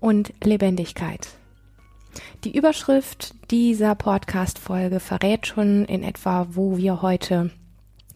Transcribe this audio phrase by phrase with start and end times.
[0.00, 1.28] und Lebendigkeit.
[2.44, 7.50] Die Überschrift dieser Podcast-Folge verrät schon in etwa, wo wir heute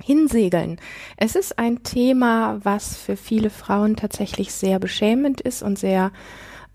[0.02, 0.80] hinsegeln.
[1.16, 6.10] Es ist ein Thema, was für viele Frauen tatsächlich sehr beschämend ist und sehr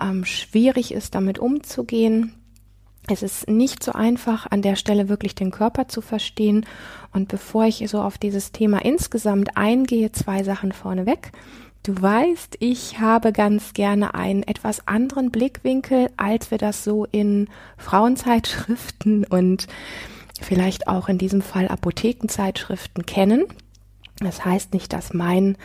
[0.01, 2.33] ähm, schwierig ist, damit umzugehen.
[3.07, 6.65] Es ist nicht so einfach, an der Stelle wirklich den Körper zu verstehen.
[7.11, 11.31] Und bevor ich so auf dieses Thema insgesamt eingehe, zwei Sachen vorneweg.
[11.83, 17.47] Du weißt, ich habe ganz gerne einen etwas anderen Blickwinkel, als wir das so in
[17.77, 19.67] Frauenzeitschriften und
[20.41, 23.45] vielleicht auch in diesem Fall Apothekenzeitschriften kennen.
[24.19, 25.57] Das heißt nicht, dass mein,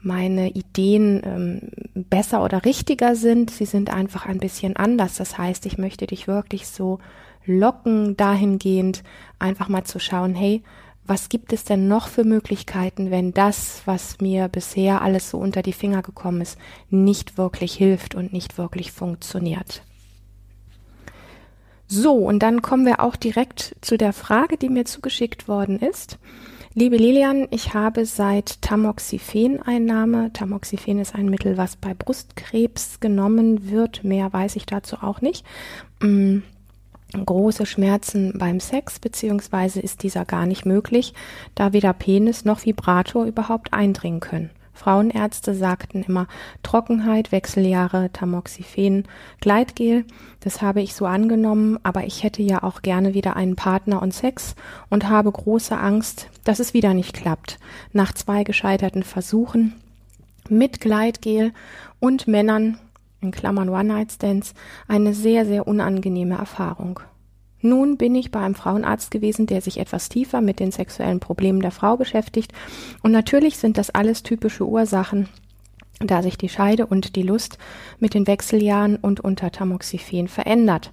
[0.00, 3.50] meine Ideen ähm, besser oder richtiger sind.
[3.50, 5.16] Sie sind einfach ein bisschen anders.
[5.16, 7.00] Das heißt, ich möchte dich wirklich so
[7.44, 9.02] locken, dahingehend
[9.40, 10.62] einfach mal zu schauen, hey,
[11.06, 15.62] was gibt es denn noch für Möglichkeiten, wenn das, was mir bisher alles so unter
[15.62, 16.58] die Finger gekommen ist,
[16.90, 19.82] nicht wirklich hilft und nicht wirklich funktioniert.
[21.88, 26.18] So, und dann kommen wir auch direkt zu der Frage, die mir zugeschickt worden ist.
[26.74, 34.04] Liebe Lilian, ich habe seit Tamoxifen-Einnahme, Tamoxifen ist ein Mittel, was bei Brustkrebs genommen wird,
[34.04, 35.46] mehr weiß ich dazu auch nicht,
[36.02, 36.40] mm,
[37.24, 41.14] große Schmerzen beim Sex, beziehungsweise ist dieser gar nicht möglich,
[41.54, 44.50] da weder Penis noch Vibrator überhaupt eindringen können.
[44.76, 46.28] Frauenärzte sagten immer
[46.62, 49.08] Trockenheit, Wechseljahre, Tamoxifen,
[49.40, 50.04] Gleitgel.
[50.40, 54.12] Das habe ich so angenommen, aber ich hätte ja auch gerne wieder einen Partner und
[54.12, 54.54] Sex
[54.90, 57.58] und habe große Angst, dass es wieder nicht klappt.
[57.92, 59.74] Nach zwei gescheiterten Versuchen
[60.48, 61.52] mit Gleitgel
[61.98, 62.78] und Männern
[63.20, 64.54] in Klammern One-Night-Stands,
[64.88, 67.00] eine sehr, sehr unangenehme Erfahrung.
[67.60, 71.60] Nun bin ich bei einem Frauenarzt gewesen, der sich etwas tiefer mit den sexuellen Problemen
[71.60, 72.52] der Frau beschäftigt.
[73.02, 75.28] Und natürlich sind das alles typische Ursachen,
[75.98, 77.58] da sich die Scheide und die Lust
[77.98, 80.92] mit den Wechseljahren und unter Tamoxifen verändert.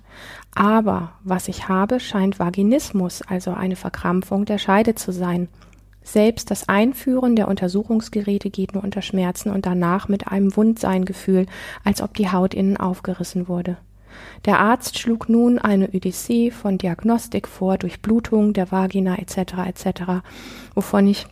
[0.55, 5.49] Aber was ich habe, scheint Vaginismus, also eine Verkrampfung der Scheide zu sein.
[6.03, 11.45] Selbst das Einführen der Untersuchungsgeräte geht nur unter Schmerzen und danach mit einem Wundseingefühl,
[11.83, 13.77] als ob die Haut innen aufgerissen wurde.
[14.45, 19.53] Der Arzt schlug nun eine Odyssee von Diagnostik vor, Durchblutung der Vagina etc.
[19.65, 20.01] etc.,
[20.75, 21.25] wovon ich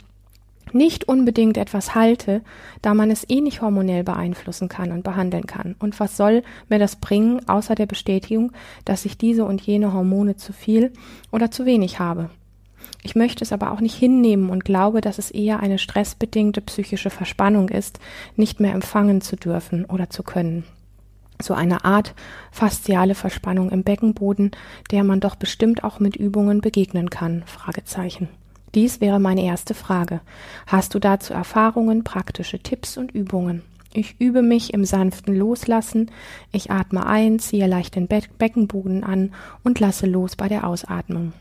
[0.73, 2.41] nicht unbedingt etwas halte,
[2.81, 5.75] da man es eh nicht hormonell beeinflussen kann und behandeln kann.
[5.79, 8.53] Und was soll mir das bringen, außer der Bestätigung,
[8.85, 10.93] dass ich diese und jene Hormone zu viel
[11.31, 12.29] oder zu wenig habe?
[13.03, 17.09] Ich möchte es aber auch nicht hinnehmen und glaube, dass es eher eine stressbedingte psychische
[17.09, 17.99] Verspannung ist,
[18.35, 20.63] nicht mehr empfangen zu dürfen oder zu können.
[21.41, 22.13] So eine Art
[22.51, 24.51] fasziale Verspannung im Beckenboden,
[24.91, 27.43] der man doch bestimmt auch mit Übungen begegnen kann.
[27.47, 28.29] Fragezeichen.
[28.75, 30.21] Dies wäre meine erste Frage.
[30.67, 33.63] Hast du dazu Erfahrungen, praktische Tipps und Übungen?
[33.93, 36.11] Ich übe mich im sanften Loslassen.
[36.53, 41.33] Ich atme ein, ziehe leicht den Be Beckenboden an und lasse los bei der Ausatmung.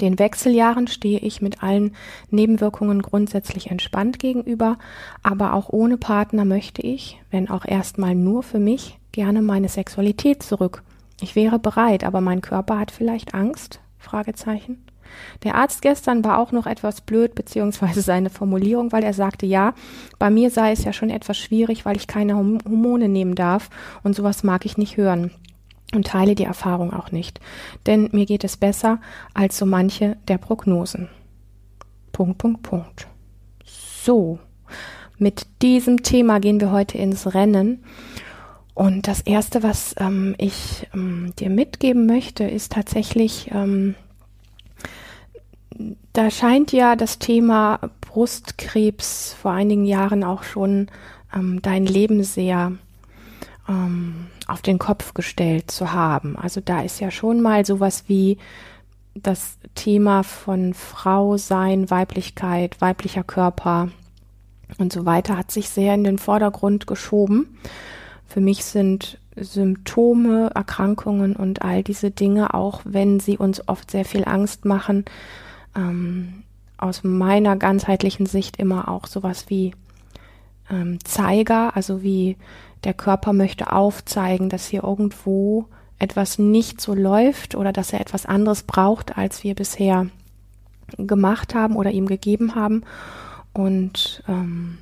[0.00, 1.94] Den Wechseljahren stehe ich mit allen
[2.30, 4.78] Nebenwirkungen grundsätzlich entspannt gegenüber,
[5.22, 10.42] aber auch ohne Partner möchte ich, wenn auch erstmal nur für mich, gerne meine Sexualität
[10.42, 10.82] zurück.
[11.20, 13.80] Ich wäre bereit, aber mein Körper hat vielleicht Angst?
[13.98, 14.84] Fragezeichen.
[15.42, 19.74] Der Arzt gestern war auch noch etwas blöd, beziehungsweise seine Formulierung, weil er sagte, ja,
[20.18, 23.70] bei mir sei es ja schon etwas schwierig, weil ich keine Hormone nehmen darf
[24.04, 25.32] und sowas mag ich nicht hören
[25.94, 27.40] und teile die Erfahrung auch nicht,
[27.86, 29.00] denn mir geht es besser
[29.34, 31.08] als so manche der Prognosen.
[32.12, 33.06] Punkt, Punkt, Punkt.
[33.64, 34.38] So,
[35.18, 37.84] mit diesem Thema gehen wir heute ins Rennen.
[38.74, 43.96] Und das Erste, was ähm, ich ähm, dir mitgeben möchte, ist tatsächlich, ähm,
[46.12, 50.88] da scheint ja das Thema Brustkrebs vor einigen Jahren auch schon
[51.34, 52.72] ähm, dein Leben sehr
[53.68, 56.36] ähm, auf den Kopf gestellt zu haben.
[56.36, 58.38] Also da ist ja schon mal sowas wie
[59.14, 63.90] das Thema von Frau sein, Weiblichkeit, weiblicher Körper
[64.76, 67.58] und so weiter hat sich sehr in den Vordergrund geschoben.
[68.26, 74.04] Für mich sind Symptome, Erkrankungen und all diese Dinge, auch wenn sie uns oft sehr
[74.04, 75.06] viel Angst machen,
[75.74, 76.42] ähm,
[76.76, 79.74] aus meiner ganzheitlichen Sicht immer auch sowas wie
[80.70, 82.36] ähm, Zeiger, also wie
[82.84, 85.66] der Körper möchte aufzeigen, dass hier irgendwo
[85.98, 90.06] etwas nicht so läuft oder dass er etwas anderes braucht, als wir bisher
[90.96, 92.84] gemacht haben oder ihm gegeben haben.
[93.52, 94.78] Und ähm,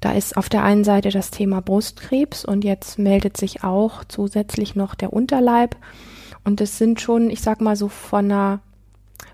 [0.00, 4.74] da ist auf der einen Seite das Thema Brustkrebs und jetzt meldet sich auch zusätzlich
[4.74, 5.76] noch der Unterleib.
[6.44, 8.60] Und es sind schon, ich sag mal so von einer,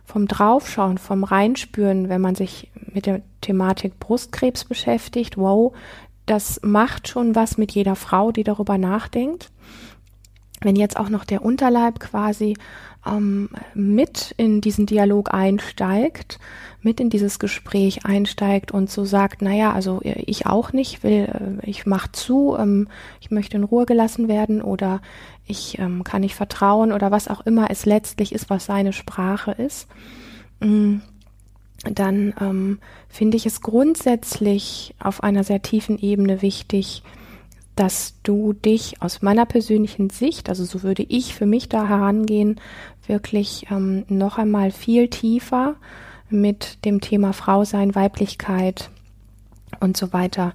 [0.04, 5.74] vom Draufschauen, vom Reinspüren, wenn man sich mit der Thematik Brustkrebs beschäftigt, wow,
[6.30, 9.50] das macht schon was mit jeder Frau, die darüber nachdenkt.
[10.60, 12.56] Wenn jetzt auch noch der Unterleib quasi
[13.06, 16.38] ähm, mit in diesen Dialog einsteigt,
[16.82, 21.58] mit in dieses Gespräch einsteigt und so sagt, naja, also äh, ich auch nicht, will,
[21.62, 22.88] äh, ich mach zu, ähm,
[23.20, 25.00] ich möchte in Ruhe gelassen werden oder
[25.46, 29.52] ich ähm, kann nicht vertrauen oder was auch immer es letztlich ist, was seine Sprache
[29.52, 29.88] ist,
[30.60, 30.96] mm,
[31.92, 37.02] dann ähm, finde ich es grundsätzlich auf einer sehr tiefen Ebene wichtig,
[37.76, 42.60] dass du dich aus meiner persönlichen Sicht, also so würde ich für mich da herangehen,
[43.06, 45.76] wirklich ähm, noch einmal viel tiefer
[46.28, 48.90] mit dem Thema Frau sein, Weiblichkeit
[49.80, 50.54] und so weiter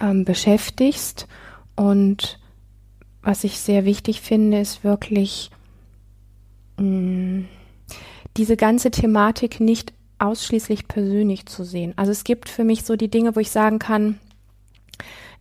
[0.00, 1.26] ähm, beschäftigst.
[1.76, 2.38] Und
[3.22, 5.50] was ich sehr wichtig finde, ist wirklich
[6.78, 7.48] mh, mm,
[8.36, 11.94] diese ganze Thematik nicht ausschließlich persönlich zu sehen.
[11.96, 14.18] Also es gibt für mich so die Dinge, wo ich sagen kann,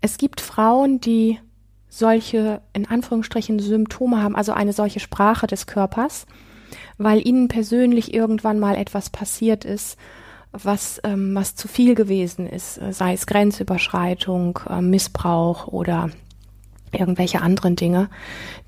[0.02, 1.40] es gibt Frauen, die
[1.90, 6.26] solche in Anführungsstrichen Symptome haben, also eine solche Sprache des Körpers,
[6.98, 9.98] weil ihnen persönlich irgendwann mal etwas passiert ist,
[10.52, 16.10] was, ähm, was zu viel gewesen ist, sei es Grenzüberschreitung, äh, Missbrauch oder
[16.92, 18.10] irgendwelche anderen Dinge,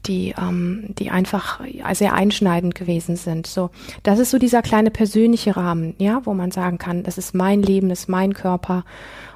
[0.05, 1.59] die, ähm, die einfach
[1.93, 3.47] sehr einschneidend gewesen sind.
[3.47, 3.69] So,
[4.03, 7.61] das ist so dieser kleine persönliche Rahmen, ja, wo man sagen kann, das ist mein
[7.61, 8.83] Leben, das ist mein Körper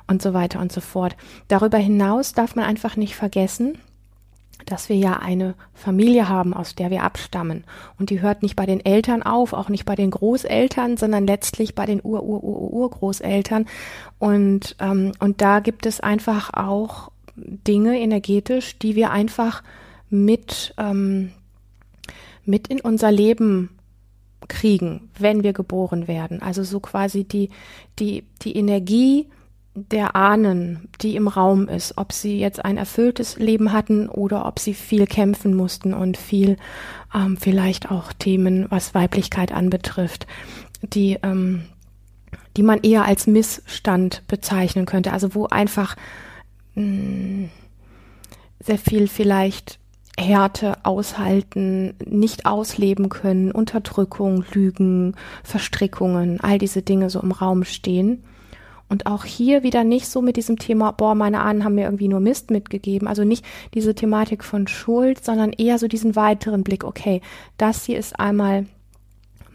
[0.08, 1.16] und so weiter und so fort.
[1.48, 3.78] Darüber hinaus darf man einfach nicht vergessen,
[4.66, 7.66] dass wir ja eine Familie haben, aus der wir abstammen.
[8.00, 11.76] Und die hört nicht bei den Eltern auf, auch nicht bei den Großeltern, sondern letztlich
[11.76, 13.68] bei den Ur-Ur-Ur-Urgroßeltern.
[14.18, 19.64] Und, ähm, und da gibt es einfach auch Dinge energetisch, die wir einfach
[20.10, 21.32] mit, ähm,
[22.46, 23.70] mit in unser Leben
[24.48, 26.42] kriegen, wenn wir geboren werden.
[26.42, 27.50] Also so quasi die,
[28.00, 29.28] die, die Energie,
[29.76, 34.60] der Ahnen, die im Raum ist, ob sie jetzt ein erfülltes Leben hatten oder ob
[34.60, 36.56] sie viel kämpfen mussten und viel
[37.14, 40.28] ähm, vielleicht auch Themen, was Weiblichkeit anbetrifft,
[40.82, 41.66] die, ähm,
[42.56, 45.12] die man eher als Missstand bezeichnen könnte.
[45.12, 45.98] Also wo einfach
[46.76, 47.50] mh, hm,
[48.60, 49.80] sehr viel vielleicht
[50.18, 58.24] Härte aushalten, nicht ausleben können, Unterdrückung, Lügen, Verstrickungen, all diese Dinge so im Raum stehen
[58.88, 62.08] und auch hier wieder nicht so mit diesem Thema, boah, meine Ahnen haben mir irgendwie
[62.08, 63.08] nur Mist mitgegeben.
[63.08, 63.44] Also nicht
[63.74, 67.22] diese Thematik von Schuld, sondern eher so diesen weiteren Blick, okay,
[67.58, 68.68] das hier ist einmal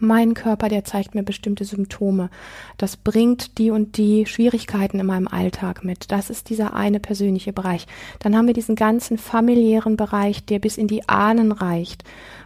[0.01, 2.29] mein Körper, der zeigt mir bestimmte Symptome.
[2.77, 6.11] Das bringt die und die Schwierigkeiten in meinem Alltag mit.
[6.11, 7.87] Das ist dieser eine persönliche Bereich.
[8.19, 12.03] Dann haben wir diesen ganzen familiären Bereich, der bis in die Ahnen reicht,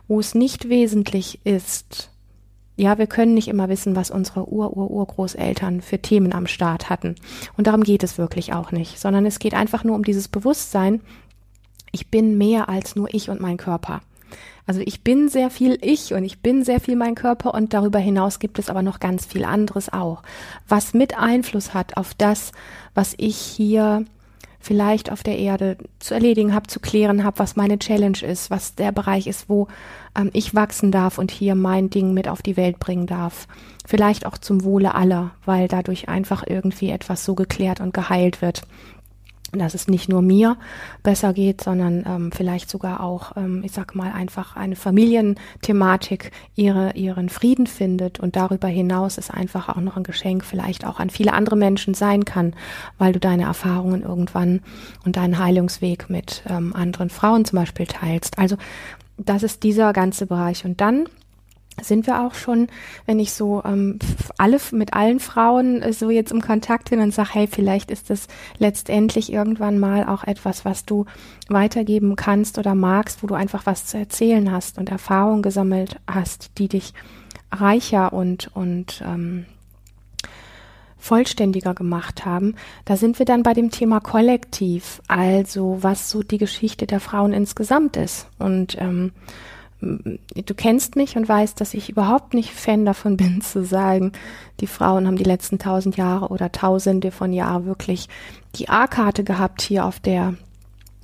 [0.08, 2.12] wo es nicht wesentlich ist,
[2.78, 7.16] ja, wir können nicht immer wissen, was unsere Ur-Ur-Urgroßeltern für Themen am Start hatten.
[7.56, 11.02] Und darum geht es wirklich auch nicht, sondern es geht einfach nur um dieses Bewusstsein,
[11.92, 14.02] ich bin mehr als nur ich und mein Körper.
[14.68, 18.00] Also ich bin sehr viel ich und ich bin sehr viel mein Körper und darüber
[18.00, 20.24] hinaus gibt es aber noch ganz viel anderes auch,
[20.68, 22.52] was mit Einfluss hat auf das,
[22.94, 24.06] was ich hier
[24.66, 28.74] vielleicht auf der Erde zu erledigen habe, zu klären habe, was meine Challenge ist, was
[28.74, 29.68] der Bereich ist, wo
[30.18, 33.48] ähm, ich wachsen darf und hier mein Ding mit auf die Welt bringen darf.
[33.86, 38.64] Vielleicht auch zum Wohle aller, weil dadurch einfach irgendwie etwas so geklärt und geheilt wird
[39.60, 40.58] dass es nicht nur mir
[41.04, 46.94] besser geht, sondern ähm, vielleicht sogar auch, ähm, ich sag mal, einfach eine Familienthematik ihre,
[46.94, 51.10] ihren Frieden findet und darüber hinaus ist einfach auch noch ein Geschenk vielleicht auch an
[51.10, 52.54] viele andere Menschen sein kann,
[52.98, 54.62] weil du deine Erfahrungen irgendwann
[55.06, 58.38] und deinen Heilungsweg mit ähm, anderen Frauen zum Beispiel teilst.
[58.38, 58.58] Also
[59.18, 60.66] das ist dieser ganze Bereich.
[60.66, 61.08] Und dann
[61.82, 62.68] sind wir auch schon,
[63.06, 64.00] wenn ich so ähm,
[64.38, 68.10] alle mit allen Frauen äh, so jetzt im Kontakt bin und sage, hey, vielleicht ist
[68.10, 68.28] das
[68.58, 71.06] letztendlich irgendwann mal auch etwas, was du
[71.50, 76.52] weitergeben kannst oder magst, wo du einfach was zu erzählen hast und Erfahrungen gesammelt hast,
[76.58, 76.94] die dich
[77.52, 79.46] reicher und und ähm,
[80.98, 82.56] vollständiger gemacht haben.
[82.84, 87.32] Da sind wir dann bei dem Thema Kollektiv, also was so die Geschichte der Frauen
[87.32, 89.12] insgesamt ist und ähm,
[89.86, 94.12] du kennst mich und weißt, dass ich überhaupt nicht Fan davon bin zu sagen,
[94.60, 98.08] die Frauen haben die letzten tausend Jahre oder tausende von Jahren wirklich
[98.56, 100.36] die A-Karte gehabt hier auf der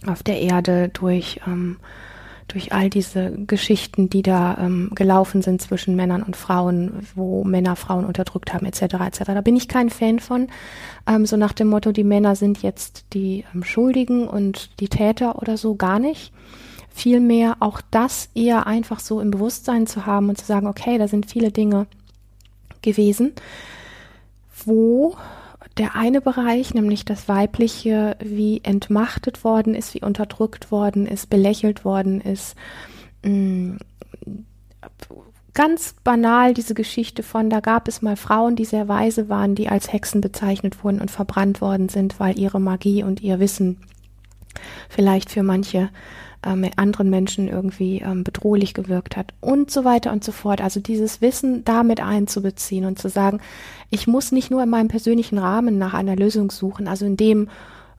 [0.07, 1.77] auf der Erde durch ähm,
[2.51, 7.75] durch all diese Geschichten, die da ähm, gelaufen sind zwischen Männern und Frauen, wo Männer
[7.75, 8.81] Frauen unterdrückt haben, etc.
[8.81, 9.19] etc.
[9.25, 10.47] Da bin ich kein Fan von.
[11.07, 15.41] Ähm, so nach dem Motto, die Männer sind jetzt die ähm, Schuldigen und die Täter
[15.41, 16.33] oder so gar nicht.
[16.93, 21.07] Vielmehr auch das eher einfach so im Bewusstsein zu haben und zu sagen, okay, da
[21.07, 21.87] sind viele Dinge
[22.81, 23.33] gewesen,
[24.65, 25.15] wo
[25.77, 31.85] der eine Bereich, nämlich das Weibliche, wie entmachtet worden ist, wie unterdrückt worden ist, belächelt
[31.85, 32.55] worden ist.
[33.23, 33.77] Mm,
[35.53, 39.69] ganz banal diese Geschichte von, da gab es mal Frauen, die sehr weise waren, die
[39.69, 43.77] als Hexen bezeichnet wurden und verbrannt worden sind, weil ihre Magie und ihr Wissen
[44.89, 45.89] vielleicht für manche
[46.43, 50.61] ähm, anderen Menschen irgendwie ähm, bedrohlich gewirkt hat und so weiter und so fort.
[50.61, 53.39] Also dieses Wissen damit einzubeziehen und zu sagen,
[53.89, 57.49] ich muss nicht nur in meinem persönlichen Rahmen nach einer Lösung suchen, also in dem,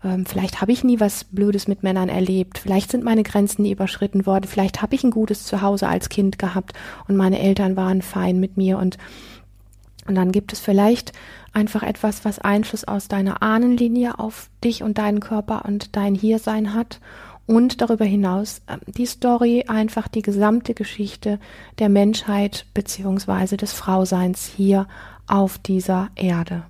[0.02, 3.72] ähm, vielleicht habe ich nie was Blödes mit Männern erlebt, vielleicht sind meine Grenzen nie
[3.72, 6.72] überschritten worden, vielleicht habe ich ein gutes Zuhause als Kind gehabt
[7.06, 8.78] und meine Eltern waren fein mit mir.
[8.78, 8.98] Und
[10.04, 11.12] und dann gibt es vielleicht
[11.52, 16.74] einfach etwas, was Einfluss aus deiner Ahnenlinie auf dich und deinen Körper und dein Hiersein
[16.74, 16.98] hat
[17.46, 21.38] und darüber hinaus ähm, die Story, einfach die gesamte Geschichte
[21.78, 24.86] der Menschheit beziehungsweise des Frauseins hier
[25.26, 26.64] auf dieser Erde.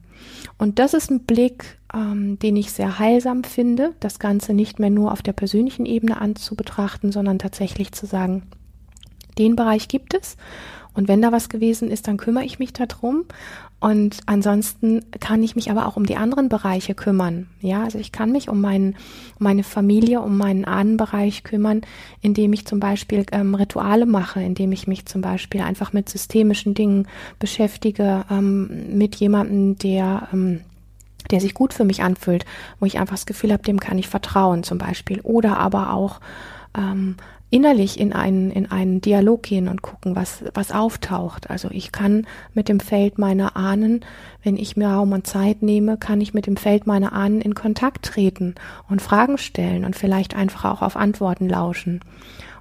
[0.59, 4.91] Und das ist ein Blick, ähm, den ich sehr heilsam finde, das Ganze nicht mehr
[4.91, 8.45] nur auf der persönlichen Ebene anzubetrachten, sondern tatsächlich zu sagen,
[9.39, 10.37] den Bereich gibt es
[10.95, 13.25] und wenn da was gewesen ist, dann kümmere ich mich darum.
[13.83, 17.49] Und ansonsten kann ich mich aber auch um die anderen Bereiche kümmern.
[17.61, 18.95] Ja, also ich kann mich um, meinen,
[19.41, 21.81] um meine Familie, um meinen Ahnenbereich kümmern,
[22.21, 26.75] indem ich zum Beispiel ähm, Rituale mache, indem ich mich zum Beispiel einfach mit systemischen
[26.75, 27.09] Dingen
[27.41, 30.61] beschäftige, ähm, mit jemandem, der ähm,
[31.33, 32.45] der sich gut für mich anfühlt,
[32.79, 35.21] wo ich einfach das Gefühl habe, dem kann ich vertrauen zum Beispiel.
[35.23, 36.21] Oder aber auch
[36.77, 37.17] ähm,
[37.53, 41.51] innerlich in einen, in einen Dialog gehen und gucken, was, was auftaucht.
[41.51, 44.01] Also ich kann mit dem Feld meiner Ahnen,
[44.43, 47.55] wenn ich mir Raum und Zeit nehme, kann ich mit dem Feld meiner Ahnen in
[47.55, 48.55] Kontakt treten
[48.89, 52.01] und Fragen stellen und vielleicht einfach auch auf Antworten lauschen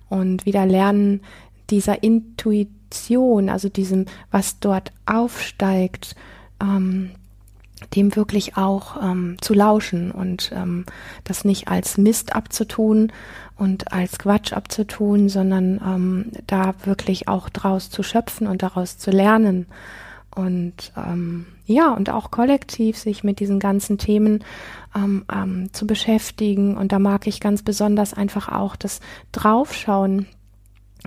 [0.10, 1.22] und wieder lernen,
[1.70, 6.18] dieser Intuition, also diesem, was dort aufsteigt,
[6.62, 7.12] ähm,
[7.96, 10.86] dem wirklich auch ähm, zu lauschen und ähm,
[11.24, 13.12] das nicht als Mist abzutun
[13.58, 19.12] und als Quatsch abzutun, sondern ähm, da wirklich auch draus zu schöpfen und daraus zu
[19.12, 19.68] lernen.
[20.34, 24.44] Und ähm, ja und auch kollektiv sich mit diesen ganzen Themen
[24.96, 26.78] ähm, ähm, zu beschäftigen.
[26.78, 29.02] Und da mag ich ganz besonders einfach auch das
[29.34, 30.28] Draufschauen,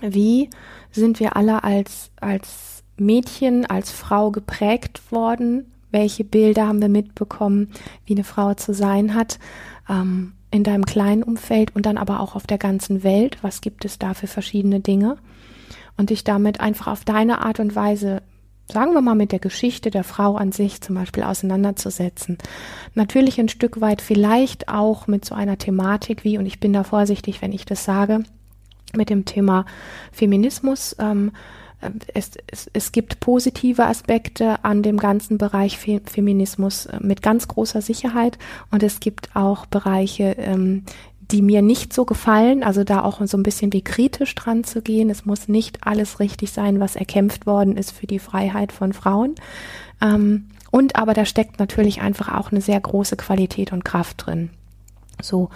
[0.03, 0.50] wie
[0.91, 7.70] sind wir alle als als Mädchen, als Frau geprägt worden welche Bilder haben wir mitbekommen,
[8.04, 9.38] wie eine Frau zu sein hat,
[9.88, 13.38] ähm, in deinem kleinen Umfeld und dann aber auch auf der ganzen Welt.
[13.40, 15.16] Was gibt es da für verschiedene Dinge?
[15.96, 18.22] Und dich damit einfach auf deine Art und Weise
[18.70, 22.38] sagen wir mal, mit der Geschichte der Frau an sich zum Beispiel auseinanderzusetzen.
[22.94, 26.82] Natürlich ein Stück weit vielleicht auch mit so einer Thematik wie, und ich bin da
[26.82, 28.24] vorsichtig, wenn ich das sage,
[28.96, 29.66] mit dem Thema
[30.12, 30.96] Feminismus.
[30.98, 31.32] Ähm,
[32.14, 37.49] es, es, es gibt positive Aspekte an dem ganzen Bereich Fe Feminismus äh, mit ganz
[37.49, 38.38] großer Sicherheit
[38.71, 40.85] und es gibt auch Bereiche, ähm,
[41.31, 44.83] die mir nicht so gefallen, also da auch so ein bisschen wie kritisch dran zu
[44.83, 45.09] gehen.
[45.09, 49.35] Es muss nicht alles richtig sein, was erkämpft worden ist für die Freiheit von Frauen.
[50.02, 54.50] Ähm, und aber da steckt natürlich einfach auch eine sehr große Qualität und Kraft drin.
[55.23, 55.50] So.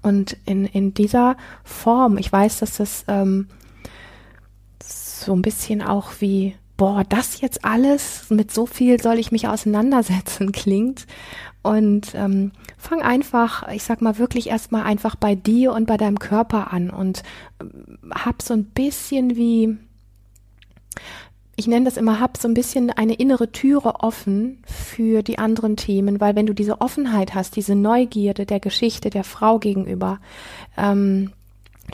[0.00, 3.48] Und in, in dieser Form, ich weiß, dass das ähm,
[5.24, 9.48] so ein bisschen auch wie, boah, das jetzt alles, mit so viel soll ich mich
[9.48, 11.06] auseinandersetzen, klingt.
[11.62, 16.18] Und ähm, fang einfach, ich sag mal, wirklich erstmal einfach bei dir und bei deinem
[16.18, 17.22] Körper an und
[17.60, 19.78] ähm, hab so ein bisschen wie,
[21.54, 25.76] ich nenne das immer, hab so ein bisschen eine innere Türe offen für die anderen
[25.76, 30.18] Themen, weil wenn du diese Offenheit hast, diese Neugierde der Geschichte der Frau gegenüber,
[30.76, 31.30] ähm,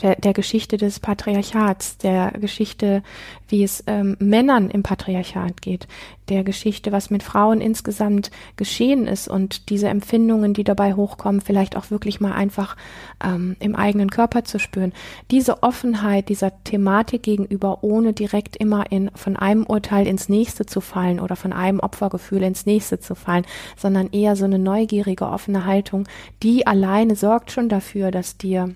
[0.01, 3.03] der, der Geschichte des Patriarchats, der Geschichte,
[3.47, 5.87] wie es ähm, Männern im Patriarchat geht,
[6.29, 11.75] der Geschichte, was mit Frauen insgesamt geschehen ist und diese Empfindungen, die dabei hochkommen, vielleicht
[11.75, 12.77] auch wirklich mal einfach
[13.23, 14.93] ähm, im eigenen Körper zu spüren.
[15.31, 20.81] Diese Offenheit dieser Thematik gegenüber, ohne direkt immer in von einem Urteil ins nächste zu
[20.81, 25.65] fallen oder von einem Opfergefühl ins nächste zu fallen, sondern eher so eine neugierige, offene
[25.65, 26.07] Haltung,
[26.43, 28.75] die alleine sorgt schon dafür, dass dir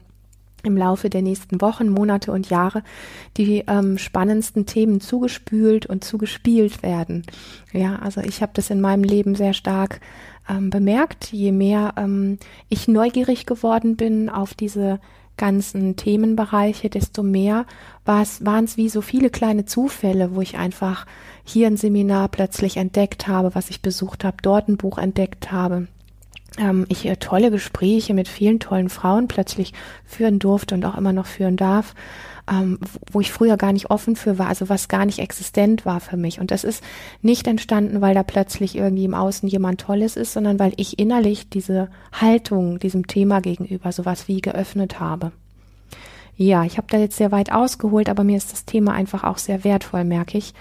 [0.64, 2.84] im Laufe der nächsten Wochen, Monate und Jahre
[3.38, 7.24] die ähm, spannendsten Themen zugespült und zugespielt werden.
[7.72, 10.00] Ja, also ich habe das in meinem Leben sehr stark
[10.50, 12.38] ähm, bemerkt, je mehr ähm,
[12.70, 15.00] ich neugierig geworden bin auf diese
[15.36, 17.66] ganzen Themenbereiche, desto mehr
[18.06, 21.08] waren es wie so viele kleine Zufälle, wo ich einfach
[21.44, 25.88] hier ein Seminar plötzlich entdeckt habe, was ich besucht habe, dort ein Buch entdeckt habe.
[26.58, 29.74] Ähm, ich äh, tolle Gespräche mit vielen tollen Frauen plötzlich
[30.06, 31.96] führen durfte und auch immer noch führen darf
[32.50, 32.80] ähm,
[33.12, 36.18] wo ich früher gar nicht offen für war, also was gar nicht existent war für
[36.18, 36.40] mich.
[36.40, 36.84] Und das ist
[37.22, 41.50] nicht entstanden, weil da plötzlich irgendwie im Außen jemand Tolles ist, sondern weil ich innerlich
[41.50, 45.32] diese Haltung diesem Thema gegenüber sowas wie geöffnet habe.
[46.36, 49.38] Ja, ich habe da jetzt sehr weit ausgeholt, aber mir ist das Thema einfach auch
[49.38, 50.54] sehr wertvoll, merke ich.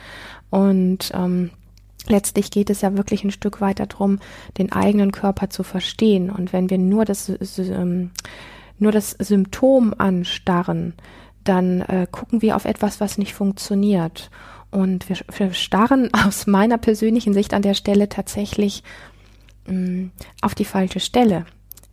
[0.51, 1.51] Und ähm,
[2.07, 4.19] letztlich geht es ja wirklich ein Stück weiter darum,
[4.59, 6.31] den eigenen Körper zu verstehen.
[6.31, 8.11] Und wenn wir nur das, ähm,
[8.79, 10.95] nur das Symptom anstarren,
[11.45, 14.31] dann äh, gucken wir auf etwas, was nicht funktioniert.
[14.71, 18.83] Und wir, wir starren aus meiner persönlichen Sicht an der Stelle tatsächlich
[19.67, 21.47] mh, mm, auf die falsche Stelle.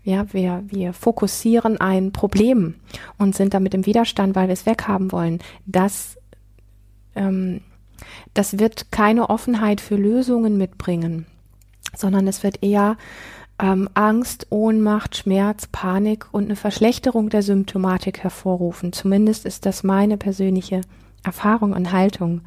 [0.04, 2.75] Ja, wir, wir fokussieren ein Problem
[3.18, 5.39] und sind damit im Widerstand, weil wir es weghaben wollen.
[5.66, 6.18] Das,
[7.16, 7.62] ähm,
[8.34, 11.25] das wird keine Offenheit für Lösungen mitbringen,
[11.96, 12.98] sondern es wird eher
[13.60, 18.94] ähm, Angst, Ohnmacht, Schmerz, Panik und eine Verschlechterung der Symptomatik hervorrufen.
[18.94, 20.82] Zumindest ist das meine persönliche
[21.24, 22.41] Erfahrung und Haltung.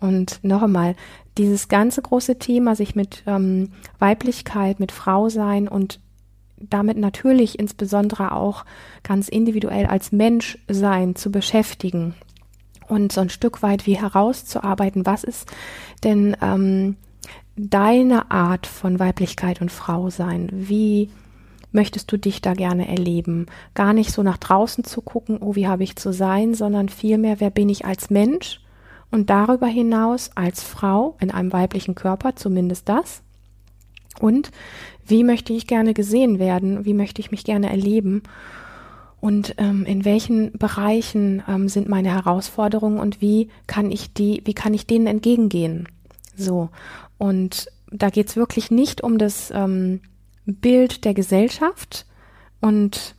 [0.00, 0.96] Und noch einmal,
[1.38, 6.00] dieses ganze große Thema, sich mit ähm, Weiblichkeit, mit Frau sein und
[6.56, 8.64] damit natürlich insbesondere auch
[9.04, 12.14] ganz individuell als Mensch sein zu beschäftigen
[12.88, 15.50] und so ein Stück weit wie herauszuarbeiten, was ist
[16.04, 16.96] denn ähm,
[17.56, 20.48] deine Art von Weiblichkeit und Frau sein?
[20.52, 21.10] Wie
[21.72, 23.46] möchtest du dich da gerne erleben?
[23.74, 27.40] Gar nicht so nach draußen zu gucken, oh, wie habe ich zu sein, sondern vielmehr,
[27.40, 28.60] wer bin ich als Mensch?
[29.10, 33.22] Und darüber hinaus als Frau in einem weiblichen Körper, zumindest das.
[34.20, 34.50] Und
[35.06, 36.84] wie möchte ich gerne gesehen werden?
[36.84, 38.22] Wie möchte ich mich gerne erleben?
[39.20, 44.54] Und ähm, in welchen Bereichen ähm, sind meine Herausforderungen und wie kann ich die, wie
[44.54, 45.88] kann ich denen entgegengehen?
[46.36, 46.68] So.
[47.18, 50.00] Und da geht es wirklich nicht um das ähm,
[50.46, 52.06] Bild der Gesellschaft
[52.60, 53.16] und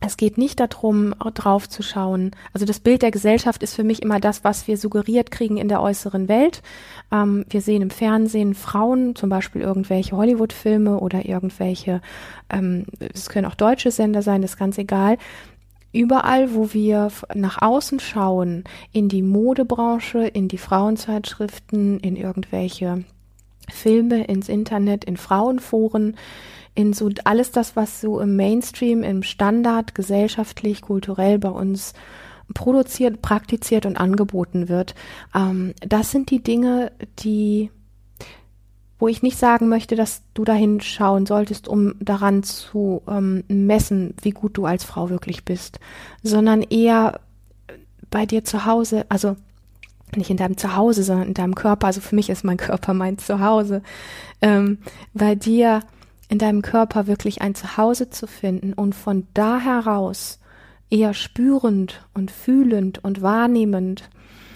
[0.00, 2.30] es geht nicht darum, drauf zu schauen.
[2.52, 5.68] Also das Bild der Gesellschaft ist für mich immer das, was wir suggeriert kriegen in
[5.68, 6.62] der äußeren Welt.
[7.10, 12.00] Ähm, wir sehen im Fernsehen Frauen, zum Beispiel irgendwelche Hollywood-Filme oder irgendwelche,
[12.50, 15.18] ähm, es können auch deutsche Sender sein, das ist ganz egal.
[15.92, 23.04] Überall, wo wir nach außen schauen, in die Modebranche, in die Frauenzeitschriften, in irgendwelche
[23.70, 26.16] Filme, ins Internet, in Frauenforen,
[26.78, 31.92] in so alles das, was so im Mainstream, im Standard, gesellschaftlich, kulturell bei uns
[32.54, 34.94] produziert, praktiziert und angeboten wird.
[35.34, 37.72] Ähm, das sind die Dinge, die,
[39.00, 44.14] wo ich nicht sagen möchte, dass du dahin schauen solltest, um daran zu ähm, messen,
[44.22, 45.80] wie gut du als Frau wirklich bist,
[46.22, 47.18] sondern eher
[48.08, 49.34] bei dir zu Hause, also
[50.14, 51.88] nicht in deinem Zuhause, sondern in deinem Körper.
[51.88, 53.82] Also für mich ist mein Körper mein Zuhause.
[54.40, 54.78] Ähm,
[55.12, 55.82] bei dir
[56.28, 60.40] in deinem Körper wirklich ein Zuhause zu finden und von da heraus
[60.90, 64.08] eher spürend und fühlend und wahrnehmend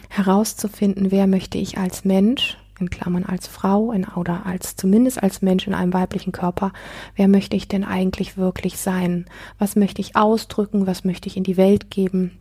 [0.08, 5.40] herauszufinden, wer möchte ich als Mensch, in Klammern als Frau in, oder als zumindest als
[5.40, 6.72] Mensch in einem weiblichen Körper,
[7.16, 9.26] wer möchte ich denn eigentlich wirklich sein?
[9.58, 10.86] Was möchte ich ausdrücken?
[10.86, 12.32] Was möchte ich in die Welt geben?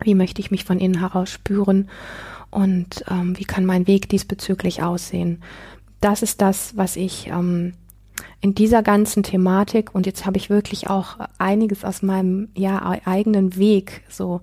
[0.00, 1.88] Wie möchte ich mich von innen heraus spüren?
[2.54, 5.42] und ähm, wie kann mein Weg diesbezüglich aussehen.
[6.00, 7.72] Das ist das, was ich ähm,
[8.40, 9.94] in dieser ganzen Thematik.
[9.94, 14.40] Und jetzt habe ich wirklich auch einiges aus meinem ja eigenen Weg so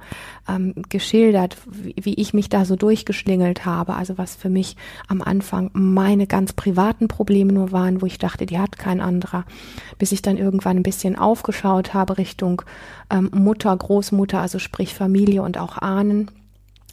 [0.49, 3.93] ähm, geschildert, wie, wie ich mich da so durchgeschlingelt habe.
[3.95, 4.75] Also was für mich
[5.07, 9.45] am Anfang meine ganz privaten Probleme nur waren, wo ich dachte, die hat kein anderer,
[9.97, 12.63] bis ich dann irgendwann ein bisschen aufgeschaut habe Richtung
[13.09, 16.29] ähm, Mutter, Großmutter, also sprich Familie und auch Ahnen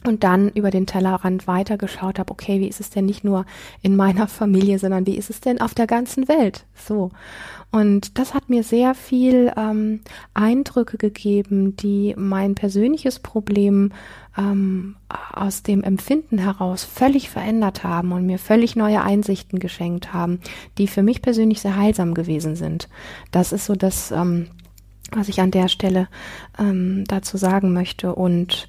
[0.05, 3.45] und dann über den Tellerrand weitergeschaut habe, okay, wie ist es denn nicht nur
[3.81, 6.65] in meiner Familie, sondern wie ist es denn auf der ganzen Welt?
[6.75, 7.11] So.
[7.71, 9.99] Und das hat mir sehr viel ähm,
[10.33, 13.91] Eindrücke gegeben, die mein persönliches Problem
[14.37, 14.95] ähm,
[15.33, 20.39] aus dem Empfinden heraus völlig verändert haben und mir völlig neue Einsichten geschenkt haben,
[20.77, 22.89] die für mich persönlich sehr heilsam gewesen sind.
[23.31, 24.47] Das ist so das, ähm,
[25.11, 26.07] was ich an der Stelle
[26.57, 28.15] ähm, dazu sagen möchte.
[28.15, 28.67] Und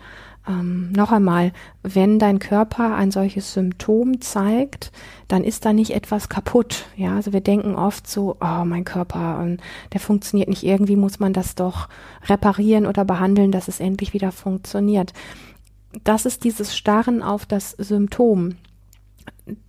[0.50, 4.90] ähm, noch einmal, wenn dein Körper ein solches Symptom zeigt,
[5.28, 6.86] dann ist da nicht etwas kaputt.
[6.96, 9.58] Ja, also wir denken oft so, oh, mein Körper, ähm,
[9.92, 10.64] der funktioniert nicht.
[10.64, 11.88] Irgendwie muss man das doch
[12.26, 15.12] reparieren oder behandeln, dass es endlich wieder funktioniert.
[16.04, 18.56] Das ist dieses Starren auf das Symptom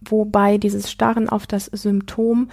[0.08, 2.50] wobei dieses Starren auf das Symptom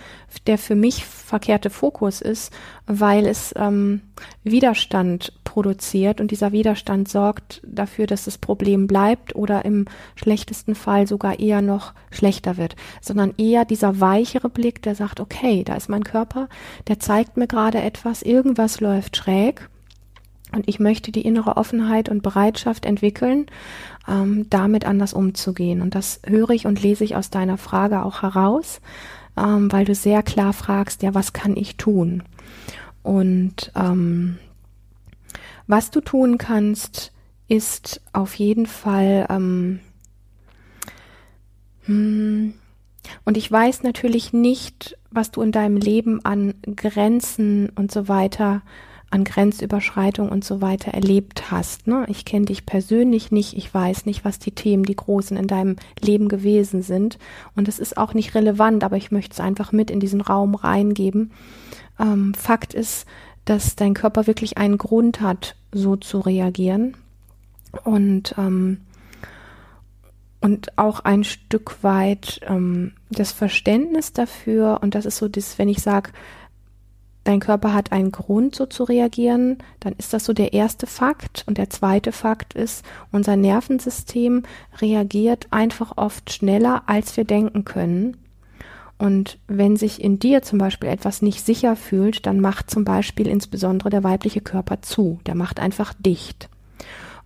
[0.46, 2.52] der für mich verkehrte Fokus ist,
[2.86, 4.02] weil es ähm,
[4.44, 11.06] Widerstand produziert und dieser Widerstand sorgt dafür, dass das Problem bleibt oder im schlechtesten Fall
[11.06, 15.88] sogar eher noch schlechter wird, sondern eher dieser weichere Blick, der sagt, okay, da ist
[15.88, 16.48] mein Körper,
[16.86, 19.68] der zeigt mir gerade etwas, irgendwas läuft schräg
[20.52, 23.46] und ich möchte die innere Offenheit und Bereitschaft entwickeln,
[24.09, 25.83] ähm, damit anders umzugehen.
[25.83, 28.81] Und das höre ich und lese ich aus deiner Frage auch heraus,
[29.37, 32.23] ähm, weil du sehr klar fragst, ja, was kann ich tun?
[33.03, 34.38] Und ähm,
[35.66, 37.12] was du tun kannst,
[37.49, 39.81] ist auf jeden Fall, ähm,
[41.85, 42.55] hm,
[43.25, 48.62] und ich weiß natürlich nicht, was du in deinem Leben an Grenzen und so weiter
[49.11, 51.87] an Grenzüberschreitung und so weiter erlebt hast.
[51.87, 52.05] Ne?
[52.09, 55.77] Ich kenne dich persönlich nicht, ich weiß nicht, was die Themen, die großen in deinem
[56.01, 57.18] Leben gewesen sind.
[57.57, 60.55] Und es ist auch nicht relevant, aber ich möchte es einfach mit in diesen Raum
[60.55, 61.33] reingeben.
[61.99, 63.07] Ähm, Fakt ist,
[63.44, 66.97] dass dein Körper wirklich einen Grund hat, so zu reagieren.
[67.85, 68.79] Und ähm,
[70.40, 75.68] und auch ein Stück weit ähm, das Verständnis dafür, und das ist so das, wenn
[75.68, 76.12] ich sage,
[77.28, 81.44] dein Körper hat einen Grund, so zu reagieren, dann ist das so der erste Fakt.
[81.46, 84.44] Und der zweite Fakt ist, unser Nervensystem
[84.80, 88.16] reagiert einfach oft schneller, als wir denken können.
[88.96, 93.28] Und wenn sich in dir zum Beispiel etwas nicht sicher fühlt, dann macht zum Beispiel
[93.28, 95.20] insbesondere der weibliche Körper zu.
[95.26, 96.48] Der macht einfach dicht.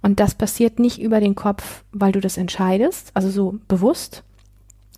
[0.03, 4.25] Und das passiert nicht über den Kopf, weil du das entscheidest, also so bewusst,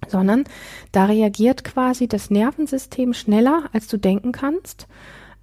[0.09, 0.45] sondern
[0.93, 4.87] da reagiert quasi das Nervensystem schneller, als du denken kannst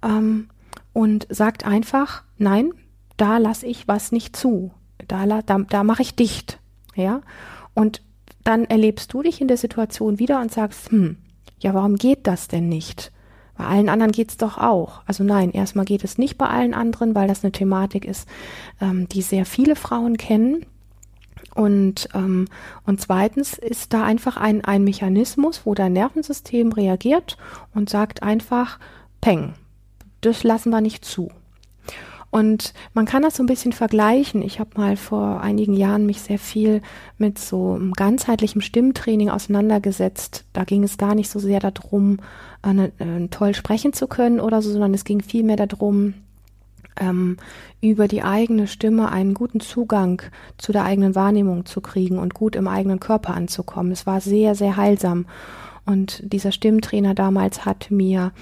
[0.02, 0.48] ähm,
[0.92, 2.72] und sagt einfach, nein,
[3.16, 4.72] da lasse ich was nicht zu,
[5.08, 6.58] da, da, da mache ich dicht,
[6.94, 7.20] ja,
[7.74, 8.02] und
[8.44, 11.16] dann erlebst du dich in der Situation wieder und sagst, hm,
[11.60, 13.12] ja, warum geht das denn nicht?
[13.56, 15.02] Bei allen anderen geht's doch auch.
[15.06, 18.28] Also nein, erstmal geht es nicht bei allen anderen, weil das eine Thematik ist,
[18.80, 20.66] ähm, die sehr viele Frauen kennen.
[21.54, 22.46] Und, ähm,
[22.86, 27.36] und zweitens ist da einfach ein, ein Mechanismus, wo dein Nervensystem reagiert
[27.74, 28.78] und sagt einfach,
[29.20, 29.54] Peng,
[30.22, 31.30] das lassen wir nicht zu.
[32.30, 34.40] Und man kann das so ein bisschen vergleichen.
[34.40, 36.80] Ich habe mal vor einigen Jahren mich sehr viel
[37.18, 40.46] mit so ganzheitlichem Stimmtraining auseinandergesetzt.
[40.54, 42.20] Da ging es gar nicht so sehr darum,
[42.62, 46.14] eine, äh, toll sprechen zu können oder so, sondern es ging vielmehr darum,
[47.00, 47.36] ähm,
[47.80, 50.22] über die eigene Stimme einen guten Zugang
[50.58, 53.92] zu der eigenen Wahrnehmung zu kriegen und gut im eigenen Körper anzukommen.
[53.92, 55.26] Es war sehr, sehr heilsam.
[55.84, 58.32] Und dieser Stimmtrainer damals hat mir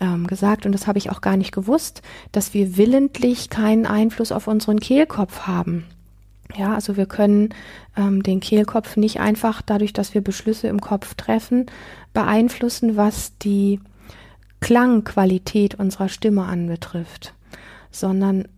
[0.00, 4.32] ähm, gesagt, und das habe ich auch gar nicht gewusst, dass wir willentlich keinen Einfluss
[4.32, 5.84] auf unseren Kehlkopf haben.
[6.56, 7.50] Ja, also wir können
[7.96, 11.66] ähm, den Kehlkopf nicht einfach dadurch, dass wir Beschlüsse im Kopf treffen,
[12.12, 13.78] beeinflussen, was die
[14.58, 17.34] Klangqualität unserer Stimme anbetrifft
[17.90, 18.48] sondern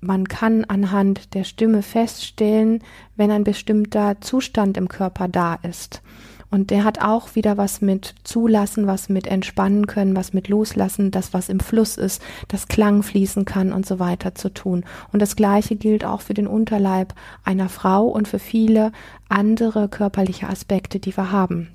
[0.00, 2.82] man kann anhand der Stimme feststellen,
[3.16, 6.02] wenn ein bestimmter Zustand im Körper da ist.
[6.50, 11.12] Und der hat auch wieder was mit Zulassen, was mit Entspannen können, was mit Loslassen,
[11.12, 14.84] das, was im Fluss ist, das Klang fließen kann und so weiter zu tun.
[15.12, 17.14] Und das Gleiche gilt auch für den Unterleib
[17.44, 18.90] einer Frau und für viele
[19.28, 21.68] andere körperliche Aspekte, die wir haben.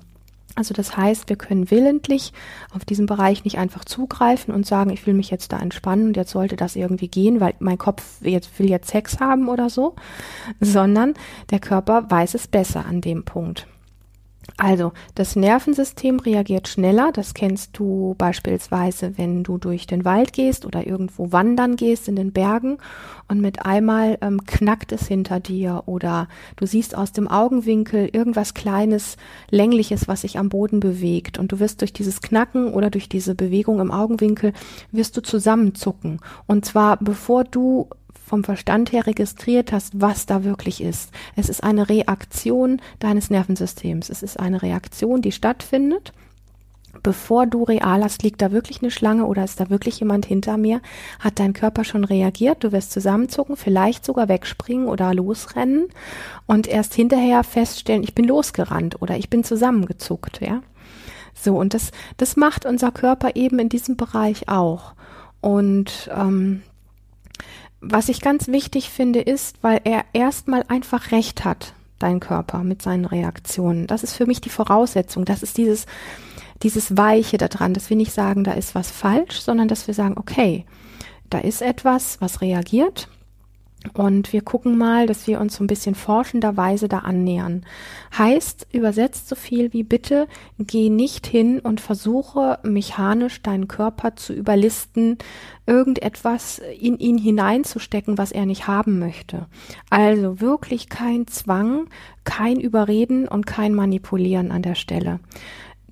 [0.56, 2.32] Also das heißt, wir können willentlich
[2.74, 6.16] auf diesen Bereich nicht einfach zugreifen und sagen, ich will mich jetzt da entspannen und
[6.16, 9.94] jetzt sollte das irgendwie gehen, weil mein Kopf jetzt will jetzt Sex haben oder so,
[10.58, 11.14] sondern
[11.50, 13.66] der Körper weiß es besser an dem Punkt.
[14.58, 17.10] Also, das Nervensystem reagiert schneller.
[17.12, 22.16] Das kennst du beispielsweise, wenn du durch den Wald gehst oder irgendwo wandern gehst in
[22.16, 22.78] den Bergen
[23.28, 28.54] und mit einmal ähm, knackt es hinter dir oder du siehst aus dem Augenwinkel irgendwas
[28.54, 29.18] Kleines,
[29.50, 33.34] Längliches, was sich am Boden bewegt und du wirst durch dieses Knacken oder durch diese
[33.34, 34.54] Bewegung im Augenwinkel
[34.90, 36.20] wirst du zusammenzucken.
[36.46, 37.90] Und zwar bevor du
[38.26, 41.12] vom Verstand her registriert hast, was da wirklich ist.
[41.36, 44.10] Es ist eine Reaktion deines Nervensystems.
[44.10, 46.12] Es ist eine Reaktion, die stattfindet.
[47.04, 50.56] Bevor du real hast, liegt da wirklich eine Schlange oder ist da wirklich jemand hinter
[50.56, 50.80] mir,
[51.20, 55.86] hat dein Körper schon reagiert, du wirst zusammenzucken, vielleicht sogar wegspringen oder losrennen
[56.46, 60.62] und erst hinterher feststellen, ich bin losgerannt oder ich bin zusammengezuckt, ja.
[61.34, 64.94] So, und das, das macht unser Körper eben in diesem Bereich auch.
[65.42, 66.62] Und ähm,
[67.90, 72.82] was ich ganz wichtig finde, ist, weil er erstmal einfach recht hat, dein Körper mit
[72.82, 73.86] seinen Reaktionen.
[73.86, 75.24] Das ist für mich die Voraussetzung.
[75.24, 75.86] Das ist dieses,
[76.62, 80.16] dieses Weiche daran, dass wir nicht sagen, da ist was falsch, sondern dass wir sagen,
[80.18, 80.64] okay,
[81.30, 83.08] da ist etwas, was reagiert.
[83.94, 87.64] Und wir gucken mal, dass wir uns so ein bisschen forschenderweise da annähern.
[88.16, 90.26] Heißt, übersetzt so viel wie bitte,
[90.58, 95.18] geh nicht hin und versuche mechanisch deinen Körper zu überlisten,
[95.66, 99.46] irgendetwas in ihn hineinzustecken, was er nicht haben möchte.
[99.90, 101.88] Also wirklich kein Zwang,
[102.24, 105.20] kein Überreden und kein Manipulieren an der Stelle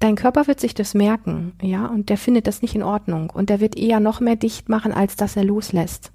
[0.01, 3.49] dein Körper wird sich das merken, ja, und der findet das nicht in Ordnung und
[3.49, 6.13] der wird eher noch mehr dicht machen, als dass er loslässt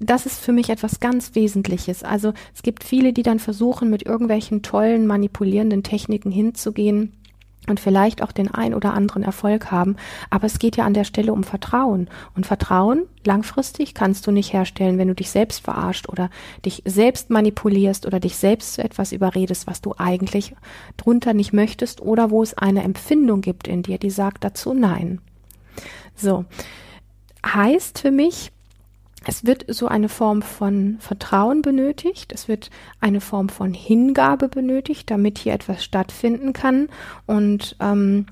[0.00, 2.02] das ist für mich etwas ganz Wesentliches.
[2.02, 7.12] Also es gibt viele, die dann versuchen, mit irgendwelchen tollen manipulierenden Techniken hinzugehen
[7.68, 9.96] und vielleicht auch den ein oder anderen Erfolg haben.
[10.30, 12.08] Aber es geht ja an der Stelle um Vertrauen.
[12.34, 16.30] Und Vertrauen langfristig kannst du nicht herstellen, wenn du dich selbst verarscht oder
[16.64, 20.56] dich selbst manipulierst oder dich selbst zu etwas überredest, was du eigentlich
[20.96, 25.20] drunter nicht möchtest oder wo es eine Empfindung gibt in dir, die sagt dazu Nein.
[26.16, 26.46] So.
[27.46, 28.52] Heißt für mich,
[29.26, 35.10] es wird so eine Form von Vertrauen benötigt, es wird eine Form von Hingabe benötigt,
[35.10, 36.88] damit hier etwas stattfinden kann.
[37.26, 38.26] Und ähm,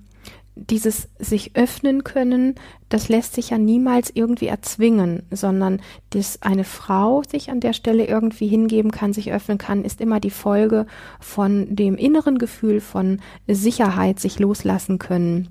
[0.54, 2.56] dieses sich öffnen können,
[2.88, 8.06] das lässt sich ja niemals irgendwie erzwingen, sondern dass eine Frau sich an der Stelle
[8.06, 10.86] irgendwie hingeben kann, sich öffnen kann, ist immer die Folge
[11.20, 15.48] von dem inneren Gefühl von Sicherheit, sich loslassen können.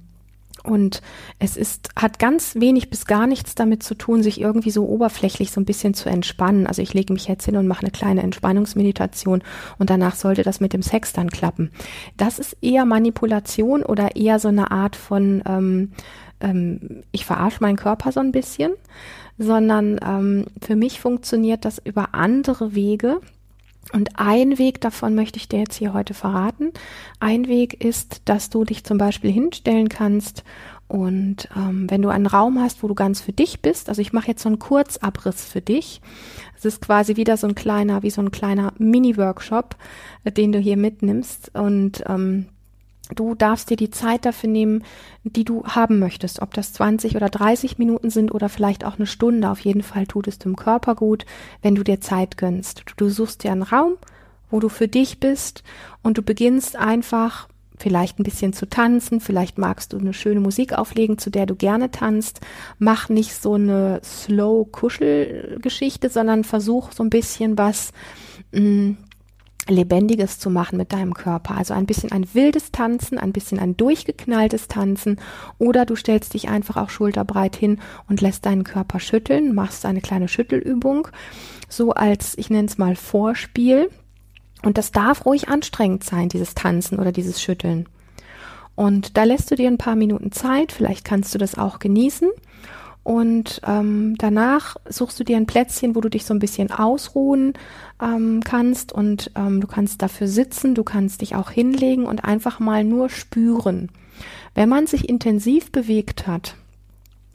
[0.67, 1.01] Und
[1.39, 5.51] es ist, hat ganz wenig bis gar nichts damit zu tun, sich irgendwie so oberflächlich
[5.51, 6.67] so ein bisschen zu entspannen.
[6.67, 9.43] Also ich lege mich jetzt hin und mache eine kleine Entspannungsmeditation
[9.80, 11.71] und danach sollte das mit dem Sex dann klappen.
[12.17, 15.91] Das ist eher Manipulation oder eher so eine Art von, ähm,
[16.41, 18.73] ähm, ich verarsche meinen Körper so ein bisschen,
[19.38, 23.21] sondern ähm, für mich funktioniert das über andere Wege
[23.93, 26.71] und ein Weg davon möchte ich dir jetzt hier heute verraten.
[27.19, 30.43] Ein Weg ist, dass du dich zum Beispiel hinstellen kannst
[30.88, 34.13] und ähm, wenn du einen Raum hast, wo du ganz für dich bist, also ich
[34.13, 36.02] mache jetzt so einen Kurzabriss für dich.
[36.58, 39.76] Es ist quasi wieder so ein kleiner, wie so ein kleiner Mini-Workshop,
[40.23, 41.54] äh, den du hier mitnimmst.
[41.54, 42.47] Und ähm,
[43.15, 44.83] Du darfst dir die Zeit dafür nehmen,
[45.23, 49.07] die du haben möchtest, ob das 20 oder 30 Minuten sind oder vielleicht auch eine
[49.07, 49.49] Stunde.
[49.49, 51.25] Auf jeden Fall tut es dem Körper gut,
[51.61, 52.83] wenn du dir Zeit gönnst.
[52.97, 53.93] Du suchst dir einen Raum,
[54.49, 55.63] wo du für dich bist
[56.03, 57.47] und du beginnst einfach
[57.79, 61.55] vielleicht ein bisschen zu tanzen, vielleicht magst du eine schöne Musik auflegen, zu der du
[61.55, 62.41] gerne tanzt.
[62.79, 67.91] Mach nicht so eine Slow-Kuschel-Geschichte, sondern versuch so ein bisschen was
[68.51, 68.97] mh, mm,
[69.67, 71.56] Lebendiges zu machen mit deinem Körper.
[71.56, 75.19] Also ein bisschen ein wildes Tanzen, ein bisschen ein durchgeknalltes Tanzen
[75.58, 80.01] oder du stellst dich einfach auch schulterbreit hin und lässt deinen Körper schütteln, machst eine
[80.01, 81.08] kleine Schüttelübung,
[81.69, 83.89] so als, ich nenne es mal Vorspiel.
[84.63, 87.88] Und das darf ruhig anstrengend sein, dieses Tanzen oder dieses Schütteln.
[88.75, 92.30] Und da lässt du dir ein paar Minuten Zeit, vielleicht kannst du das auch genießen
[93.07, 97.53] und ähm, danach suchst du dir ein Plätzchen, wo du dich so ein bisschen ausruhen
[98.01, 102.59] ähm, kannst und ähm, du kannst dafür sitzen, du kannst dich auch hinlegen und einfach
[102.59, 103.87] mal nur spüren.
[104.55, 106.55] Wenn man sich intensiv bewegt hat,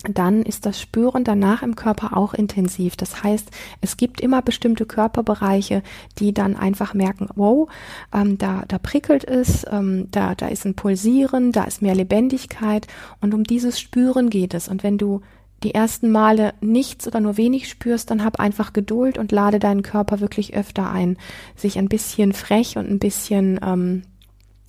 [0.02, 2.94] dann ist das Spüren danach im Körper auch intensiv.
[2.96, 5.82] Das heißt, es gibt immer bestimmte Körperbereiche,
[6.18, 7.70] die dann einfach merken, wow,
[8.12, 12.88] ähm, da, da prickelt es, ähm, da, da ist ein Pulsieren, da ist mehr Lebendigkeit
[13.22, 14.68] und um dieses Spüren geht es.
[14.68, 15.22] Und wenn du
[15.62, 19.82] die ersten Male nichts oder nur wenig spürst, dann hab einfach Geduld und lade deinen
[19.82, 21.16] Körper wirklich öfter ein,
[21.56, 24.02] sich ein bisschen frech und ein bisschen ähm,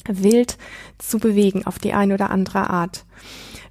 [0.07, 0.57] wild
[0.97, 3.05] zu bewegen auf die eine oder andere Art.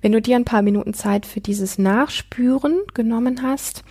[0.00, 3.85] Wenn du dir ein paar Minuten Zeit für dieses Nachspüren genommen hast,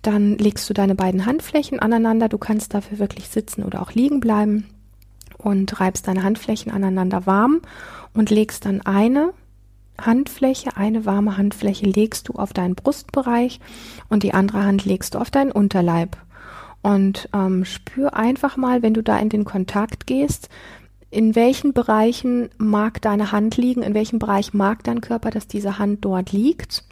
[0.00, 2.28] dann legst du deine beiden Handflächen aneinander.
[2.30, 4.66] Du kannst dafür wirklich sitzen oder auch liegen bleiben
[5.36, 7.60] und reibst deine Handflächen aneinander warm
[8.14, 9.34] und legst dann eine
[10.00, 13.60] Handfläche, eine warme Handfläche legst du auf deinen Brustbereich
[14.08, 16.16] und die andere Hand legst du auf deinen Unterleib.
[16.82, 20.48] Und ähm, spür einfach mal, wenn du da in den Kontakt gehst,
[21.10, 25.78] in welchen Bereichen mag deine Hand liegen, in welchem Bereich mag dein Körper, dass diese
[25.78, 26.84] Hand dort liegt.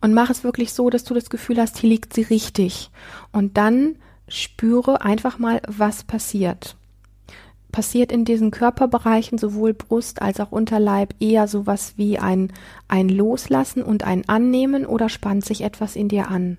[0.00, 2.90] Und mach es wirklich so, dass du das Gefühl hast, hier liegt sie richtig.
[3.32, 3.96] Und dann
[4.28, 6.76] spüre einfach mal, was passiert
[7.78, 12.52] passiert in diesen Körperbereichen, sowohl Brust als auch Unterleib, eher sowas wie ein,
[12.88, 16.58] ein Loslassen und ein Annehmen oder spannt sich etwas in dir an?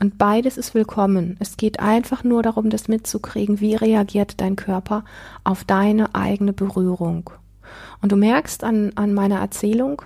[0.00, 1.36] Und beides ist willkommen.
[1.40, 5.04] Es geht einfach nur darum, das mitzukriegen, wie reagiert dein Körper
[5.44, 7.28] auf deine eigene Berührung.
[8.00, 10.00] Und du merkst an, an meiner Erzählung,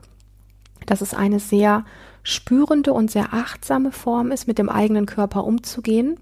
[0.84, 1.84] dass es eine sehr
[2.24, 6.18] spürende und sehr achtsame Form ist, mit dem eigenen Körper umzugehen.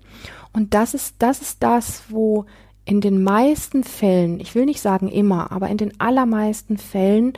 [0.52, 2.44] Und das ist, das ist das, wo
[2.88, 7.35] in den meisten Fällen, ich will nicht sagen immer, aber in den allermeisten Fällen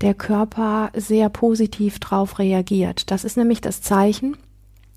[0.00, 3.10] der Körper sehr positiv drauf reagiert.
[3.10, 4.38] Das ist nämlich das Zeichen,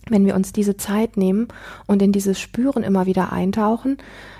[0.07, 1.49] wenn wir uns diese Zeit nehmen
[1.87, 3.97] und in dieses Spüren immer wieder eintauchen,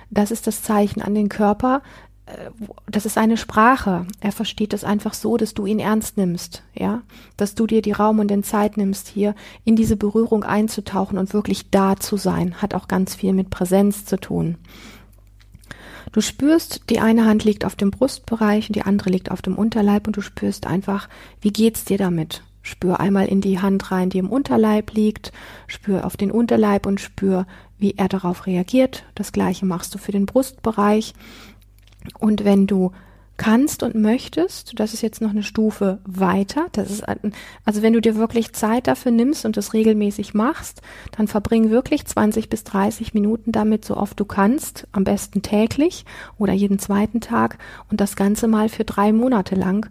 [0.09, 1.81] das ist das Zeichen an den Körper,
[2.27, 2.49] äh,
[2.89, 4.07] das ist eine Sprache.
[4.21, 7.01] Er versteht es einfach so, dass du ihn ernst nimmst, ja,
[7.35, 11.33] dass du dir die Raum und den Zeit nimmst, hier in diese Berührung einzutauchen und
[11.33, 14.55] wirklich da zu sein, hat auch ganz viel mit Präsenz zu tun.
[16.11, 19.55] Du spürst, die eine Hand liegt auf dem Brustbereich und die andere liegt auf dem
[19.55, 21.09] Unterleib und du spürst einfach,
[21.41, 22.43] wie geht's dir damit?
[22.61, 25.31] Spür einmal in die Hand rein, die im Unterleib liegt,
[25.67, 27.45] spür auf den Unterleib und spür,
[27.77, 29.05] wie er darauf reagiert.
[29.15, 31.13] Das gleiche machst du für den Brustbereich
[32.19, 32.91] und wenn du
[33.37, 37.03] kannst und möchtest, das ist jetzt noch eine Stufe weiter, das ist,
[37.65, 40.81] also wenn du dir wirklich Zeit dafür nimmst und das regelmäßig machst,
[41.15, 46.05] dann verbring wirklich 20 bis 30 Minuten damit, so oft du kannst, am besten täglich
[46.37, 49.89] oder jeden zweiten Tag und das Ganze mal für drei Monate lang,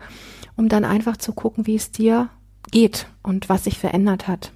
[0.56, 2.28] um dann einfach zu gucken, wie es dir
[2.72, 4.52] geht und was sich verändert hat.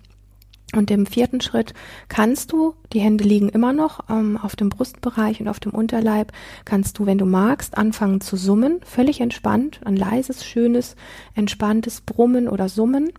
[0.74, 1.74] Und im vierten Schritt
[2.08, 6.32] kannst du, die Hände liegen immer noch ähm, auf dem Brustbereich und auf dem Unterleib,
[6.64, 10.94] kannst du, wenn du magst, anfangen zu summen, völlig entspannt, ein leises, schönes,
[11.34, 13.12] entspanntes Brummen oder Summen,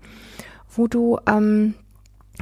[0.70, 1.74] wo du ähm,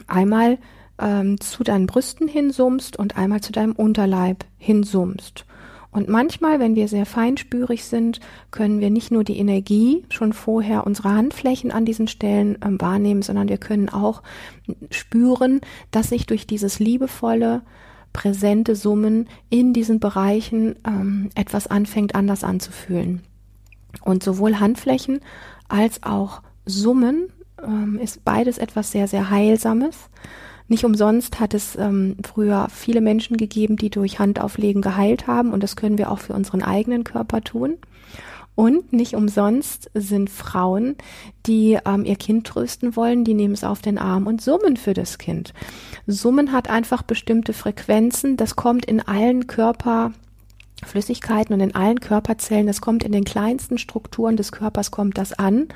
[0.05, 0.59] einmal
[0.99, 5.45] ähm, zu deinen Brüsten hinsummst und einmal zu deinem Unterleib hinsummst.
[5.91, 8.19] Und manchmal, wenn wir sehr feinspürig sind,
[8.51, 13.23] können wir nicht nur die Energie schon vorher unserer Handflächen an diesen Stellen ähm, wahrnehmen,
[13.23, 14.21] sondern wir können auch
[14.91, 17.63] spüren, dass sich durch dieses liebevolle,
[18.13, 23.21] präsente Summen in diesen Bereichen ähm, etwas anfängt anders anzufühlen.
[24.01, 25.19] Und sowohl Handflächen
[25.67, 27.29] als auch Summen
[27.63, 30.09] ähm, ist beides etwas sehr, sehr Heilsames.
[30.69, 35.63] Nicht umsonst hat es ähm, früher viele Menschen gegeben, die durch Handauflegen geheilt haben und
[35.63, 37.77] das können wir auch für unseren eigenen Körper tun.
[38.53, 40.95] Und nicht umsonst sind Frauen,
[41.45, 44.93] die ähm, ihr Kind trösten wollen, die nehmen es auf den Arm und summen für
[44.93, 45.53] das Kind.
[46.05, 50.11] Summen hat einfach bestimmte Frequenzen, das kommt in allen Körper
[50.85, 55.33] Flüssigkeiten und in allen Körperzellen, das kommt in den kleinsten Strukturen des Körpers, kommt das
[55.33, 55.67] an.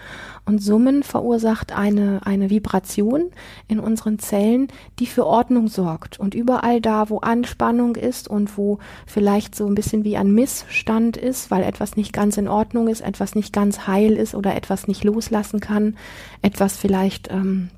[0.46, 3.32] Und Summen verursacht eine, eine Vibration
[3.68, 4.68] in unseren Zellen,
[5.00, 6.20] die für Ordnung sorgt.
[6.20, 11.18] Und überall da, wo Anspannung ist und wo vielleicht so ein bisschen wie ein Missstand
[11.18, 14.88] ist, weil etwas nicht ganz in Ordnung ist, etwas nicht ganz heil ist oder etwas
[14.88, 15.98] nicht loslassen kann,
[16.42, 17.70] etwas vielleicht ähm,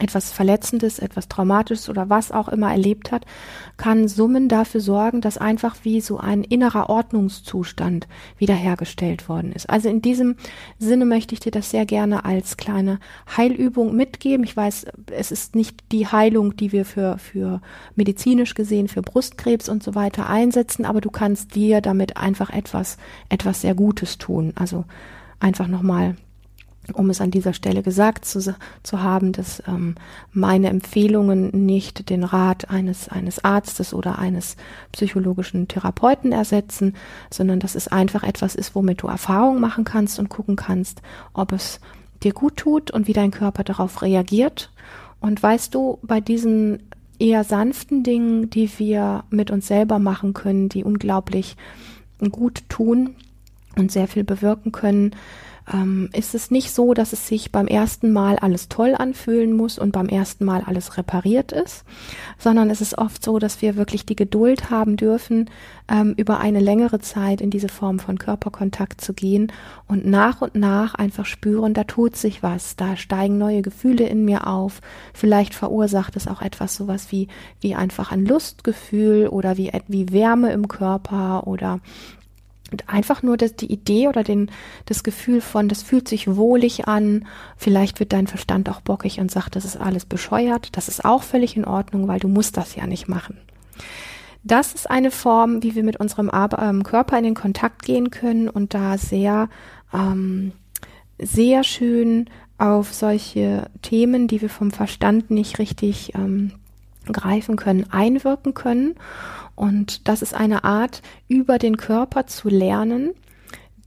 [0.00, 3.24] etwas Verletzendes, etwas Traumatisches oder was auch immer erlebt hat,
[3.76, 8.06] kann Summen dafür sorgen, dass einfach wie so ein innerer Ordnungszustand
[8.38, 9.70] wiederhergestellt worden ist.
[9.70, 10.36] Also in diesem
[10.78, 12.98] Sinne möchte ich dir das sehr gerne als kleine
[13.36, 14.44] Heilübung mitgeben.
[14.44, 17.60] Ich weiß, es ist nicht die Heilung, die wir für, für
[17.94, 22.98] medizinisch gesehen, für Brustkrebs und so weiter einsetzen, aber du kannst dir damit einfach etwas,
[23.28, 24.52] etwas sehr Gutes tun.
[24.56, 24.84] Also
[25.40, 26.16] einfach nochmal
[26.92, 29.96] um es an dieser Stelle gesagt zu, zu haben, dass ähm,
[30.32, 34.56] meine Empfehlungen nicht den Rat eines, eines Arztes oder eines
[34.92, 36.94] psychologischen Therapeuten ersetzen,
[37.30, 41.52] sondern dass es einfach etwas ist, womit du Erfahrung machen kannst und gucken kannst, ob
[41.52, 41.80] es
[42.22, 44.70] dir gut tut und wie dein Körper darauf reagiert.
[45.20, 46.80] Und weißt du, bei diesen
[47.18, 51.56] eher sanften Dingen, die wir mit uns selber machen können, die unglaublich
[52.30, 53.16] gut tun
[53.76, 55.14] und sehr viel bewirken können,
[55.72, 59.78] ähm, ist es nicht so, dass es sich beim ersten Mal alles toll anfühlen muss
[59.78, 61.84] und beim ersten Mal alles repariert ist,
[62.38, 65.50] sondern es ist oft so, dass wir wirklich die Geduld haben dürfen,
[65.88, 69.52] ähm, über eine längere Zeit in diese Form von Körperkontakt zu gehen
[69.88, 74.24] und nach und nach einfach spüren, da tut sich was, da steigen neue Gefühle in
[74.24, 74.80] mir auf,
[75.14, 77.28] vielleicht verursacht es auch etwas sowas wie,
[77.60, 81.80] wie einfach ein Lustgefühl oder wie, wie Wärme im Körper oder
[82.72, 84.50] und einfach nur das, die Idee oder den,
[84.86, 87.26] das Gefühl von, das fühlt sich wohlig an.
[87.56, 90.70] Vielleicht wird dein Verstand auch bockig und sagt, das ist alles bescheuert.
[90.72, 93.38] Das ist auch völlig in Ordnung, weil du musst das ja nicht machen.
[94.42, 98.48] Das ist eine Form, wie wir mit unserem ähm, Körper in den Kontakt gehen können
[98.48, 99.48] und da sehr,
[99.92, 100.52] ähm,
[101.18, 106.52] sehr schön auf solche Themen, die wir vom Verstand nicht richtig ähm,
[107.12, 108.94] greifen können, einwirken können.
[109.56, 113.10] Und das ist eine Art, über den Körper zu lernen,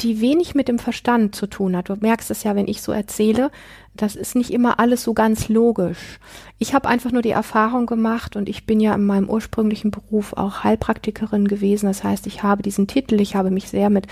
[0.01, 1.89] die wenig mit dem Verstand zu tun hat.
[1.89, 3.51] Du merkst es ja, wenn ich so erzähle,
[3.95, 6.20] das ist nicht immer alles so ganz logisch.
[6.57, 10.34] Ich habe einfach nur die Erfahrung gemacht und ich bin ja in meinem ursprünglichen Beruf
[10.34, 11.88] auch Heilpraktikerin gewesen.
[11.88, 14.07] Das heißt, ich habe diesen Titel, ich habe mich sehr mit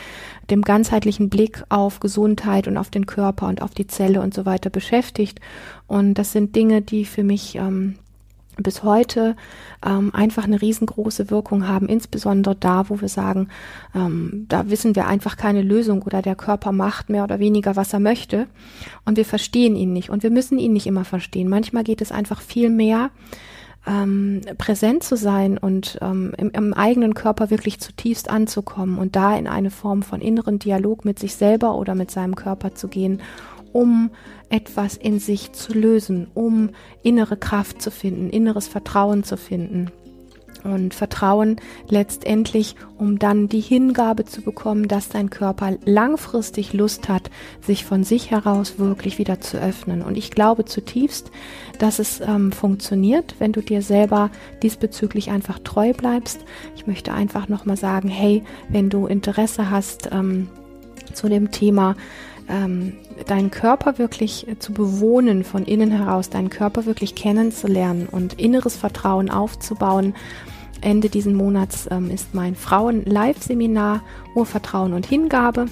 [0.49, 4.45] dem ganzheitlichen Blick auf Gesundheit und auf den Körper und auf die Zelle und so
[4.45, 5.39] weiter beschäftigt.
[5.87, 7.95] Und das sind Dinge, die für mich ähm,
[8.57, 9.35] bis heute
[9.85, 13.49] ähm, einfach eine riesengroße Wirkung haben, insbesondere da, wo wir sagen,
[13.95, 17.93] ähm, da wissen wir einfach keine Lösung oder der Körper macht mehr oder weniger, was
[17.93, 18.47] er möchte
[19.05, 21.49] und wir verstehen ihn nicht und wir müssen ihn nicht immer verstehen.
[21.49, 23.11] Manchmal geht es einfach viel mehr,
[23.87, 29.37] ähm, präsent zu sein und ähm, im, im eigenen Körper wirklich zutiefst anzukommen und da
[29.37, 33.21] in eine Form von inneren Dialog mit sich selber oder mit seinem Körper zu gehen
[33.77, 34.09] um
[34.49, 36.71] etwas in sich zu lösen, um
[37.03, 39.91] innere Kraft zu finden, inneres Vertrauen zu finden.
[40.63, 41.57] Und Vertrauen
[41.87, 47.29] letztendlich, um dann die Hingabe zu bekommen, dass dein Körper langfristig Lust hat,
[47.61, 50.01] sich von sich heraus wirklich wieder zu öffnen.
[50.01, 51.29] Und ich glaube zutiefst,
[51.77, 54.31] dass es ähm, funktioniert, wenn du dir selber
[54.63, 56.39] diesbezüglich einfach treu bleibst.
[56.75, 60.49] Ich möchte einfach nochmal sagen, hey, wenn du Interesse hast ähm,
[61.13, 61.95] zu dem Thema,
[62.49, 62.93] ähm,
[63.27, 68.75] deinen Körper wirklich äh, zu bewohnen, von innen heraus, deinen Körper wirklich kennenzulernen und inneres
[68.75, 70.15] Vertrauen aufzubauen.
[70.81, 74.01] Ende diesen Monats ähm, ist mein Frauen-Live-Seminar
[74.35, 75.65] Urvertrauen und Hingabe.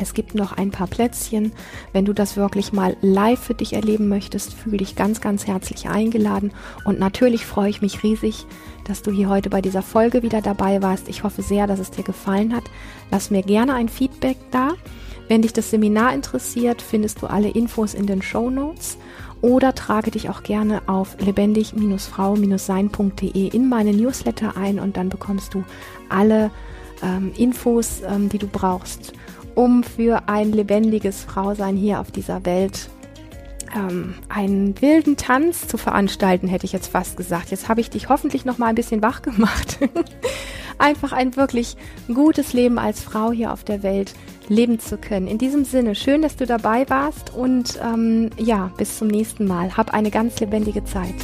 [0.00, 1.52] Es gibt noch ein paar Plätzchen.
[1.92, 5.88] Wenn du das wirklich mal live für dich erleben möchtest, fühle dich ganz, ganz herzlich
[5.88, 6.52] eingeladen.
[6.84, 8.46] Und natürlich freue ich mich riesig,
[8.86, 11.08] dass du hier heute bei dieser Folge wieder dabei warst.
[11.08, 12.64] Ich hoffe sehr, dass es dir gefallen hat.
[13.10, 14.74] Lass mir gerne ein Feedback da.
[15.28, 18.98] Wenn dich das Seminar interessiert, findest du alle Infos in den Show Notes
[19.40, 25.62] oder trage dich auch gerne auf lebendig-frau-sein.de in meine Newsletter ein und dann bekommst du
[26.08, 26.50] alle
[27.02, 29.12] ähm, Infos, ähm, die du brauchst,
[29.54, 32.90] um für ein lebendiges Frausein hier auf dieser Welt
[33.76, 37.50] ähm, einen wilden Tanz zu veranstalten, hätte ich jetzt fast gesagt.
[37.50, 39.78] Jetzt habe ich dich hoffentlich noch mal ein bisschen wach gemacht.
[40.78, 41.76] Einfach ein wirklich
[42.12, 44.14] gutes Leben als Frau hier auf der Welt
[44.48, 45.26] leben zu können.
[45.26, 49.76] In diesem Sinne, schön, dass du dabei warst und ähm, ja, bis zum nächsten Mal.
[49.76, 51.14] Hab eine ganz lebendige Zeit.